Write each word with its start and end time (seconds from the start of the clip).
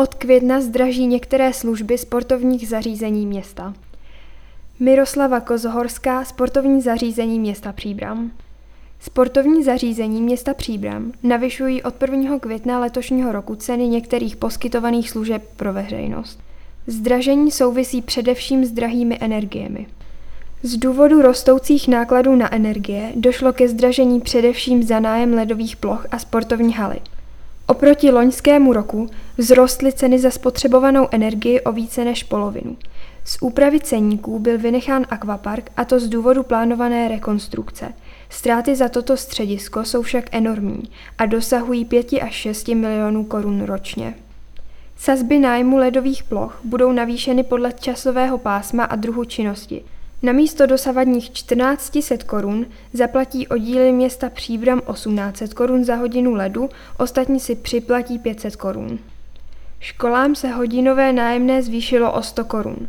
Od 0.00 0.14
května 0.14 0.60
zdraží 0.60 1.06
některé 1.06 1.52
služby 1.52 1.98
sportovních 1.98 2.68
zařízení 2.68 3.26
města. 3.26 3.74
Miroslava 4.78 5.40
Kozohorská, 5.40 6.24
sportovní 6.24 6.82
zařízení 6.82 7.40
města 7.40 7.72
Příbram. 7.72 8.30
Sportovní 9.00 9.64
zařízení 9.64 10.22
města 10.22 10.54
Příbram 10.54 11.12
navyšují 11.22 11.82
od 11.82 12.02
1. 12.02 12.38
května 12.38 12.78
letošního 12.78 13.32
roku 13.32 13.54
ceny 13.54 13.88
některých 13.88 14.36
poskytovaných 14.36 15.10
služeb 15.10 15.42
pro 15.56 15.72
veřejnost. 15.72 16.38
Zdražení 16.86 17.50
souvisí 17.50 18.02
především 18.02 18.64
s 18.64 18.70
drahými 18.70 19.18
energiemi. 19.20 19.86
Z 20.62 20.76
důvodu 20.76 21.22
rostoucích 21.22 21.88
nákladů 21.88 22.36
na 22.36 22.54
energie 22.54 23.12
došlo 23.14 23.52
ke 23.52 23.68
zdražení 23.68 24.20
především 24.20 24.82
za 24.82 25.00
nájem 25.00 25.34
ledových 25.34 25.76
ploch 25.76 26.06
a 26.10 26.18
sportovní 26.18 26.72
haly. 26.72 27.00
Oproti 27.70 28.10
loňskému 28.10 28.72
roku 28.72 29.10
vzrostly 29.38 29.92
ceny 29.92 30.18
za 30.18 30.30
spotřebovanou 30.30 31.08
energii 31.10 31.60
o 31.60 31.72
více 31.72 32.04
než 32.04 32.22
polovinu. 32.22 32.76
Z 33.24 33.36
úpravy 33.40 33.80
ceníků 33.80 34.38
byl 34.38 34.58
vynechán 34.58 35.06
akvapark 35.10 35.70
a 35.76 35.84
to 35.84 36.00
z 36.00 36.08
důvodu 36.08 36.42
plánované 36.42 37.08
rekonstrukce. 37.08 37.92
Ztráty 38.28 38.76
za 38.76 38.88
toto 38.88 39.16
středisko 39.16 39.84
jsou 39.84 40.02
však 40.02 40.24
enormní 40.32 40.82
a 41.18 41.26
dosahují 41.26 41.84
5 41.84 42.12
až 42.12 42.34
6 42.34 42.68
milionů 42.68 43.24
korun 43.24 43.62
ročně. 43.62 44.14
Sazby 44.96 45.38
nájmu 45.38 45.76
ledových 45.76 46.22
ploch 46.22 46.60
budou 46.64 46.92
navýšeny 46.92 47.42
podle 47.42 47.72
časového 47.72 48.38
pásma 48.38 48.84
a 48.84 48.96
druhu 48.96 49.24
činnosti. 49.24 49.82
Na 50.22 50.32
místo 50.32 50.66
dosavadních 50.66 51.30
1400 51.30 52.24
korun 52.26 52.66
zaplatí 52.92 53.48
oddíly 53.48 53.92
města 53.92 54.30
Příbram 54.30 54.80
1800 54.92 55.54
korun 55.54 55.84
za 55.84 55.94
hodinu 55.94 56.34
ledu, 56.34 56.68
ostatní 56.98 57.40
si 57.40 57.54
připlatí 57.54 58.18
500 58.18 58.56
korun. 58.56 58.98
Školám 59.80 60.34
se 60.34 60.48
hodinové 60.48 61.12
nájemné 61.12 61.62
zvýšilo 61.62 62.12
o 62.12 62.22
100 62.22 62.44
korun. 62.44 62.88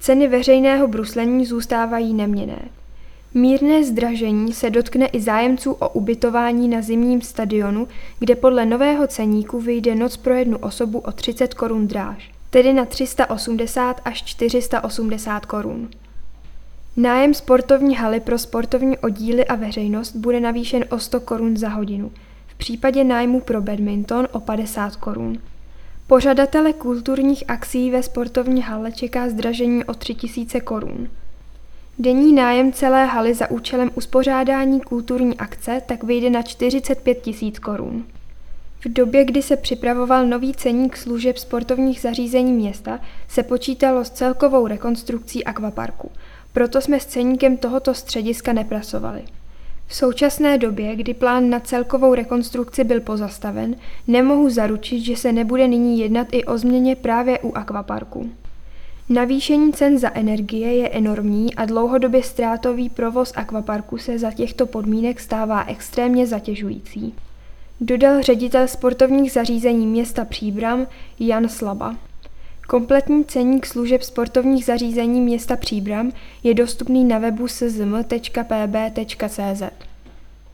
Ceny 0.00 0.28
veřejného 0.28 0.88
bruslení 0.88 1.46
zůstávají 1.46 2.14
neměné. 2.14 2.58
Mírné 3.34 3.84
zdražení 3.84 4.52
se 4.52 4.70
dotkne 4.70 5.06
i 5.06 5.20
zájemců 5.20 5.72
o 5.72 5.88
ubytování 5.88 6.68
na 6.68 6.82
zimním 6.82 7.20
stadionu, 7.20 7.88
kde 8.18 8.36
podle 8.36 8.66
nového 8.66 9.06
ceníku 9.06 9.60
vyjde 9.60 9.94
noc 9.94 10.16
pro 10.16 10.34
jednu 10.34 10.58
osobu 10.58 10.98
o 10.98 11.12
30 11.12 11.54
korun 11.54 11.86
dráž, 11.86 12.30
tedy 12.50 12.72
na 12.72 12.84
380 12.84 14.00
až 14.04 14.22
480 14.22 15.46
korun. 15.46 15.88
Nájem 16.96 17.34
sportovní 17.34 17.96
haly 17.96 18.20
pro 18.20 18.38
sportovní 18.38 18.98
oddíly 18.98 19.44
a 19.44 19.54
veřejnost 19.54 20.16
bude 20.16 20.40
navýšen 20.40 20.84
o 20.90 20.98
100 20.98 21.20
korun 21.20 21.56
za 21.56 21.68
hodinu, 21.68 22.12
v 22.46 22.54
případě 22.54 23.04
nájmu 23.04 23.40
pro 23.40 23.60
badminton 23.60 24.28
o 24.32 24.40
50 24.40 24.96
korun. 24.96 25.38
Pořadatele 26.06 26.72
kulturních 26.72 27.44
akcí 27.48 27.90
ve 27.90 28.02
sportovní 28.02 28.62
hale 28.62 28.92
čeká 28.92 29.28
zdražení 29.28 29.84
o 29.84 29.94
3000 29.94 30.60
korun. 30.60 31.08
Denní 31.98 32.32
nájem 32.32 32.72
celé 32.72 33.06
haly 33.06 33.34
za 33.34 33.50
účelem 33.50 33.90
uspořádání 33.94 34.80
kulturní 34.80 35.38
akce 35.38 35.82
tak 35.86 36.04
vyjde 36.04 36.30
na 36.30 36.42
45 36.42 37.20
tisíc 37.20 37.58
korun. 37.58 38.04
V 38.84 38.92
době, 38.92 39.24
kdy 39.24 39.42
se 39.42 39.56
připravoval 39.56 40.26
nový 40.26 40.54
ceník 40.54 40.96
služeb 40.96 41.38
sportovních 41.38 42.00
zařízení 42.00 42.52
města, 42.52 43.00
se 43.28 43.42
počítalo 43.42 44.04
s 44.04 44.10
celkovou 44.10 44.66
rekonstrukcí 44.66 45.44
akvaparku. 45.44 46.10
Proto 46.52 46.80
jsme 46.80 47.00
s 47.00 47.06
ceníkem 47.06 47.56
tohoto 47.56 47.94
střediska 47.94 48.52
nepracovali. 48.52 49.22
V 49.86 49.94
současné 49.94 50.58
době, 50.58 50.96
kdy 50.96 51.14
plán 51.14 51.50
na 51.50 51.60
celkovou 51.60 52.14
rekonstrukci 52.14 52.84
byl 52.84 53.00
pozastaven, 53.00 53.76
nemohu 54.06 54.50
zaručit, 54.50 55.00
že 55.00 55.16
se 55.16 55.32
nebude 55.32 55.68
nyní 55.68 56.00
jednat 56.00 56.26
i 56.30 56.44
o 56.44 56.58
změně 56.58 56.96
právě 56.96 57.38
u 57.38 57.52
akvaparku. 57.52 58.30
Navýšení 59.08 59.72
cen 59.72 59.98
za 59.98 60.10
energie 60.14 60.74
je 60.76 60.88
enormní 60.88 61.54
a 61.54 61.64
dlouhodobě 61.64 62.22
ztrátový 62.22 62.88
provoz 62.88 63.32
akvaparku 63.36 63.98
se 63.98 64.18
za 64.18 64.30
těchto 64.30 64.66
podmínek 64.66 65.20
stává 65.20 65.64
extrémně 65.64 66.26
zatěžující. 66.26 67.14
Dodal 67.80 68.22
ředitel 68.22 68.68
sportovních 68.68 69.32
zařízení 69.32 69.86
města 69.86 70.24
Příbram 70.24 70.86
Jan 71.20 71.48
Slaba. 71.48 71.96
Kompletní 72.68 73.24
ceník 73.24 73.66
služeb 73.66 74.02
sportovních 74.02 74.64
zařízení 74.64 75.20
města 75.20 75.56
Příbram 75.56 76.12
je 76.42 76.54
dostupný 76.54 77.04
na 77.04 77.18
webu 77.18 77.48
szm.pb.cz. 77.48 77.92